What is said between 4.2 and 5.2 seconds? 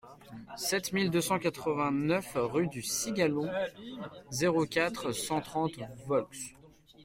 zéro quatre,